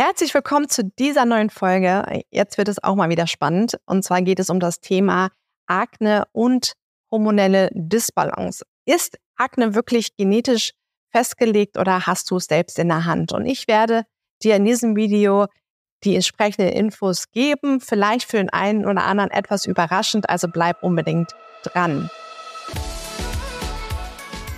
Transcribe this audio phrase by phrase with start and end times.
[0.00, 2.22] Herzlich willkommen zu dieser neuen Folge.
[2.30, 3.80] Jetzt wird es auch mal wieder spannend.
[3.84, 5.30] Und zwar geht es um das Thema
[5.66, 6.74] Akne und
[7.10, 8.64] hormonelle Disbalance.
[8.84, 10.70] Ist Akne wirklich genetisch
[11.10, 13.32] festgelegt oder hast du es selbst in der Hand?
[13.32, 14.04] Und ich werde
[14.40, 15.48] dir in diesem Video
[16.04, 17.80] die entsprechenden Infos geben.
[17.80, 21.34] Vielleicht für den einen oder anderen etwas überraschend, also bleib unbedingt
[21.64, 22.08] dran.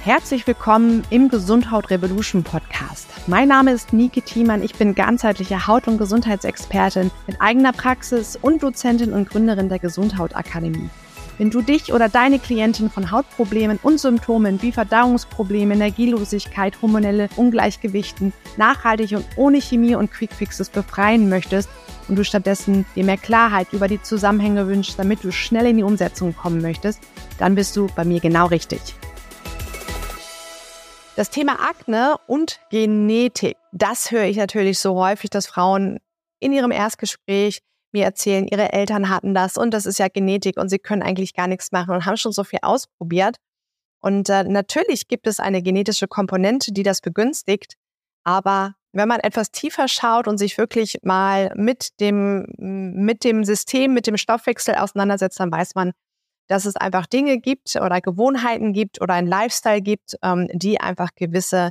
[0.03, 3.07] Herzlich willkommen im Gesundheit Revolution Podcast.
[3.27, 4.63] Mein Name ist Nike Thiemann.
[4.63, 10.35] Ich bin ganzheitliche Haut- und Gesundheitsexpertin mit eigener Praxis und Dozentin und Gründerin der Gesundheit
[10.35, 10.89] Akademie.
[11.37, 18.33] Wenn du dich oder deine Klientin von Hautproblemen und Symptomen wie Verdauungsprobleme, Energielosigkeit, hormonelle Ungleichgewichten
[18.57, 21.69] nachhaltig und ohne Chemie und Quickfixes befreien möchtest
[22.09, 25.83] und du stattdessen dir mehr Klarheit über die Zusammenhänge wünschst, damit du schnell in die
[25.83, 27.01] Umsetzung kommen möchtest,
[27.39, 28.81] dann bist du bei mir genau richtig.
[31.21, 35.99] Das Thema Akne und Genetik, das höre ich natürlich so häufig, dass Frauen
[36.39, 37.61] in ihrem Erstgespräch
[37.93, 41.35] mir erzählen, ihre Eltern hatten das und das ist ja Genetik und sie können eigentlich
[41.35, 43.37] gar nichts machen und haben schon so viel ausprobiert.
[44.01, 47.75] Und äh, natürlich gibt es eine genetische Komponente, die das begünstigt,
[48.25, 53.93] aber wenn man etwas tiefer schaut und sich wirklich mal mit dem, mit dem System,
[53.93, 55.93] mit dem Stoffwechsel auseinandersetzt, dann weiß man,
[56.51, 61.11] dass es einfach Dinge gibt oder Gewohnheiten gibt oder ein Lifestyle gibt, ähm, die einfach
[61.15, 61.71] gewisse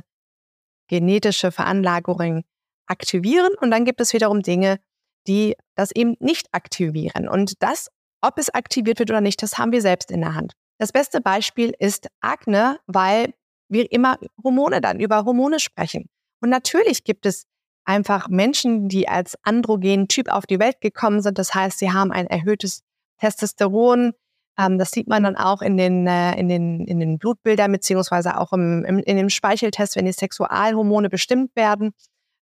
[0.88, 2.44] genetische Veranlagerungen
[2.86, 3.52] aktivieren.
[3.60, 4.80] Und dann gibt es wiederum Dinge,
[5.26, 7.28] die das eben nicht aktivieren.
[7.28, 7.88] Und das,
[8.22, 10.54] ob es aktiviert wird oder nicht, das haben wir selbst in der Hand.
[10.78, 13.34] Das beste Beispiel ist Akne, weil
[13.68, 16.06] wir immer Hormone dann über Hormone sprechen.
[16.40, 17.44] Und natürlich gibt es
[17.84, 21.36] einfach Menschen, die als androgen Typ auf die Welt gekommen sind.
[21.36, 22.80] Das heißt, sie haben ein erhöhtes
[23.18, 24.14] Testosteron,
[24.58, 28.38] ähm, das sieht man dann auch in den, äh, in den, in den Blutbildern beziehungsweise
[28.38, 31.92] auch im, im, in dem Speicheltest, wenn die Sexualhormone bestimmt werden.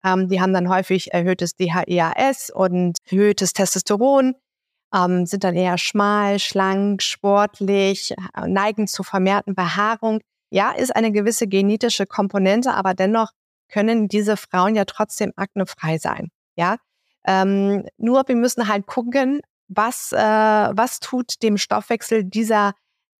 [0.05, 4.35] Ähm, die haben dann häufig erhöhtes DHEAS und erhöhtes Testosteron,
[4.95, 10.21] ähm, sind dann eher schmal, schlank, sportlich, äh, neigen zu vermehrten Behaarung.
[10.51, 13.31] Ja, ist eine gewisse genetische Komponente, aber dennoch
[13.69, 16.29] können diese Frauen ja trotzdem aknefrei sein.
[16.57, 16.77] Ja,
[17.27, 19.41] ähm, nur wir müssen halt gucken,
[19.75, 22.73] was, äh, was tut dem Stoffwechsel dieser,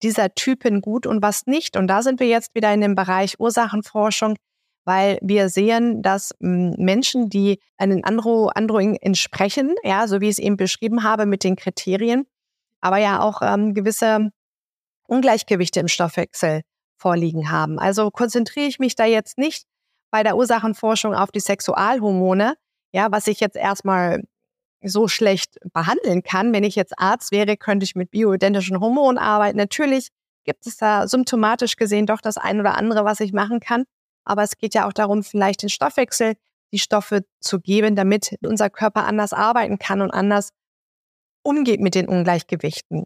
[0.03, 1.77] dieser Typen gut und was nicht.
[1.77, 4.37] Und da sind wir jetzt wieder in dem Bereich Ursachenforschung,
[4.85, 10.33] weil wir sehen, dass hm, Menschen, die einen Andro, Androing entsprechen, ja, so wie ich
[10.33, 12.27] es eben beschrieben habe mit den Kriterien,
[12.81, 14.31] aber ja auch ähm, gewisse
[15.07, 16.63] Ungleichgewichte im Stoffwechsel
[16.97, 17.79] vorliegen haben.
[17.79, 19.67] Also konzentriere ich mich da jetzt nicht
[20.11, 22.55] bei der Ursachenforschung auf die Sexualhormone,
[22.93, 24.23] ja, was ich jetzt erstmal
[24.85, 26.53] so schlecht behandeln kann.
[26.53, 29.59] Wenn ich jetzt Arzt wäre, könnte ich mit bioidentischen Hormonen arbeiten.
[29.59, 30.09] Natürlich
[30.45, 33.85] gibt es da symptomatisch gesehen doch das ein oder andere, was ich machen kann.
[34.25, 36.35] Aber es geht ja auch darum, vielleicht den Stoffwechsel,
[36.73, 40.51] die Stoffe zu geben, damit unser Körper anders arbeiten kann und anders
[41.43, 43.05] umgeht mit den Ungleichgewichten.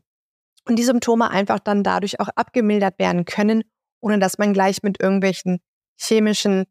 [0.68, 3.64] Und die Symptome einfach dann dadurch auch abgemildert werden können,
[4.00, 5.60] ohne dass man gleich mit irgendwelchen
[5.98, 6.64] chemischen,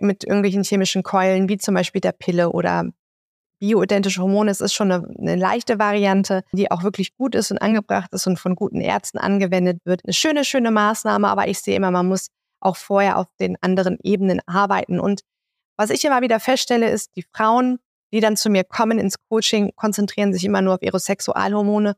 [0.00, 2.90] mit irgendwelchen chemischen Keulen, wie zum Beispiel der Pille oder
[3.60, 7.58] bioidentische Hormone, es ist schon eine, eine, leichte Variante, die auch wirklich gut ist und
[7.58, 10.02] angebracht ist und von guten Ärzten angewendet wird.
[10.04, 12.28] Eine schöne, schöne Maßnahme, aber ich sehe immer, man muss
[12.60, 14.98] auch vorher auf den anderen Ebenen arbeiten.
[14.98, 15.22] Und
[15.76, 17.78] was ich immer wieder feststelle, ist, die Frauen,
[18.12, 21.94] die dann zu mir kommen ins Coaching, konzentrieren sich immer nur auf ihre Sexualhormone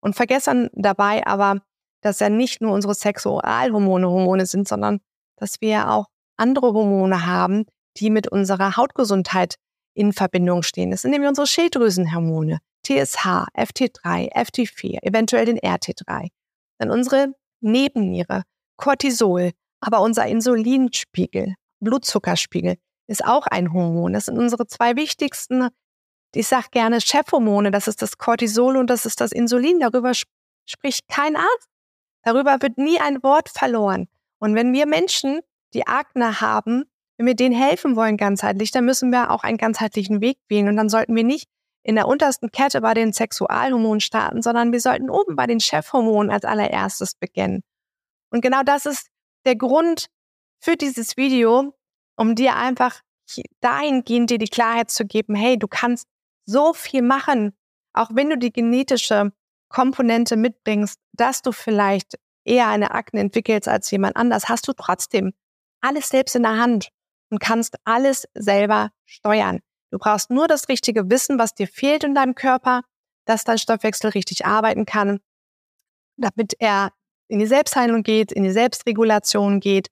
[0.00, 1.60] und vergessen dabei aber,
[2.02, 5.00] dass ja nicht nur unsere Sexualhormone Hormone sind, sondern
[5.36, 6.06] dass wir auch
[6.36, 7.64] andere Hormone haben,
[7.96, 9.56] die mit unserer Hautgesundheit
[9.96, 10.90] in Verbindung stehen.
[10.90, 16.28] Das sind nämlich unsere Schilddrüsenhormone, TSH, FT3, FT4, eventuell den RT3.
[16.78, 18.42] Dann unsere Nebenniere,
[18.76, 24.12] Cortisol, aber unser Insulinspiegel, Blutzuckerspiegel ist auch ein Hormon.
[24.12, 25.68] Das sind unsere zwei wichtigsten,
[26.34, 27.70] ich sage gerne Chefhormone.
[27.70, 29.80] Das ist das Cortisol und das ist das Insulin.
[29.80, 30.12] Darüber
[30.66, 31.68] spricht kein Arzt.
[32.22, 34.08] Darüber wird nie ein Wort verloren.
[34.38, 35.40] Und wenn wir Menschen,
[35.72, 36.84] die Akne haben,
[37.16, 40.68] wenn wir denen helfen wollen ganzheitlich, dann müssen wir auch einen ganzheitlichen Weg wählen.
[40.68, 41.48] Und dann sollten wir nicht
[41.82, 46.30] in der untersten Kette bei den Sexualhormonen starten, sondern wir sollten oben bei den Chefhormonen
[46.32, 47.62] als allererstes beginnen.
[48.30, 49.06] Und genau das ist
[49.44, 50.06] der Grund
[50.60, 51.72] für dieses Video,
[52.16, 53.00] um dir einfach
[53.60, 56.08] dahingehend dir die Klarheit zu geben, hey, du kannst
[56.44, 57.56] so viel machen,
[57.92, 59.32] auch wenn du die genetische
[59.68, 65.32] Komponente mitbringst, dass du vielleicht eher eine Akne entwickelst als jemand anders, hast du trotzdem
[65.80, 66.90] alles selbst in der Hand
[67.30, 69.60] und kannst alles selber steuern.
[69.90, 72.82] Du brauchst nur das richtige Wissen, was dir fehlt in deinem Körper,
[73.24, 75.20] dass dein Stoffwechsel richtig arbeiten kann,
[76.16, 76.92] damit er
[77.28, 79.88] in die Selbstheilung geht, in die Selbstregulation geht,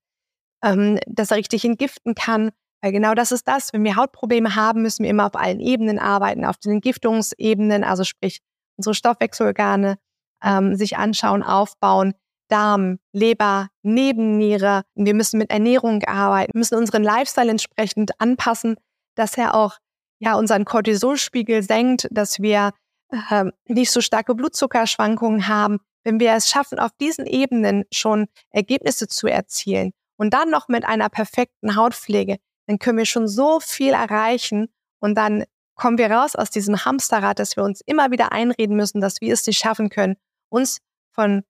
[0.63, 2.51] ähm, dass er richtig entgiften kann.
[2.81, 3.73] Weil genau das ist das.
[3.73, 8.05] Wenn wir Hautprobleme haben, müssen wir immer auf allen Ebenen arbeiten, auf den Entgiftungsebenen, also
[8.05, 8.41] sprich
[8.77, 9.97] unsere Stoffwechselorgane
[10.43, 12.15] ähm, sich anschauen, aufbauen,
[12.49, 14.83] Darm, Leber, Nebenniere.
[14.95, 18.77] Wir müssen mit Ernährung arbeiten, müssen unseren Lifestyle entsprechend anpassen,
[19.15, 19.79] dass er auch
[20.19, 22.73] ja unseren Cortisolspiegel senkt, dass wir
[23.11, 25.79] äh, nicht so starke Blutzuckerschwankungen haben.
[26.03, 30.85] Wenn wir es schaffen, auf diesen Ebenen schon Ergebnisse zu erzielen und dann noch mit
[30.85, 32.37] einer perfekten Hautpflege,
[32.67, 34.69] dann können wir schon so viel erreichen
[35.01, 35.45] und dann
[35.75, 39.33] kommen wir raus aus diesem Hamsterrad, dass wir uns immer wieder einreden müssen, dass wir
[39.33, 40.17] es nicht schaffen können,
[40.49, 40.79] uns
[41.11, 41.43] von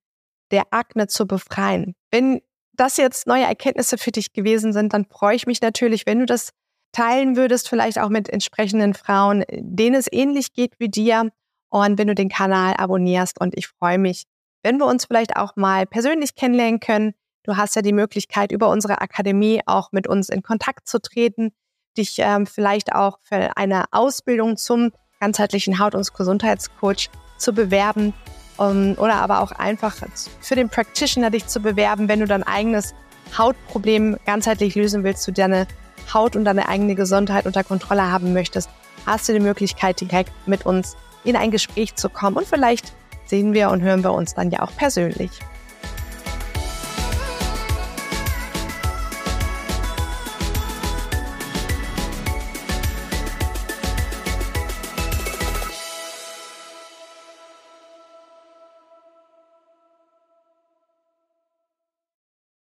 [0.51, 1.95] der Akne zu befreien.
[2.11, 2.41] Wenn
[2.73, 6.27] das jetzt neue Erkenntnisse für dich gewesen sind, dann freue ich mich natürlich, wenn du
[6.27, 6.51] das
[6.93, 11.31] teilen würdest, vielleicht auch mit entsprechenden Frauen, denen es ähnlich geht wie dir
[11.71, 14.25] und wenn du den Kanal abonnierst und ich freue mich,
[14.63, 17.15] wenn wir uns vielleicht auch mal persönlich kennenlernen können.
[17.43, 21.53] Du hast ja die Möglichkeit, über unsere Akademie auch mit uns in Kontakt zu treten,
[21.99, 28.15] dich ähm, vielleicht auch für eine Ausbildung zum ganzheitlichen Haut- und Gesundheitscoach zu bewerben
[28.57, 29.97] um, oder aber auch einfach
[30.41, 32.95] für den Practitioner dich zu bewerben, wenn du dein eigenes
[33.37, 35.67] Hautproblem ganzheitlich lösen willst, du deine
[36.13, 38.69] Haut und deine eigene Gesundheit unter Kontrolle haben möchtest,
[39.07, 42.93] hast du die Möglichkeit, direkt mit uns in ein Gespräch zu kommen und vielleicht
[43.27, 45.31] sehen wir und hören wir uns dann ja auch persönlich.